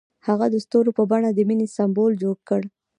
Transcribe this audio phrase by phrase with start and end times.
[0.27, 2.61] هغه د ستوري په بڼه د مینې سمبول جوړ کړ.